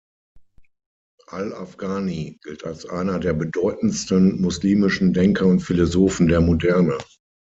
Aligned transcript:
Al-Afghānī 1.27 2.39
gilt 2.43 2.63
als 2.65 2.87
einer 2.87 3.19
der 3.19 3.33
bedeutendsten 3.33 4.41
muslimischen 4.41 5.13
Denker 5.13 5.45
und 5.45 5.59
Philosophen 5.59 6.27
der 6.27 6.41
Moderne. 6.41 6.97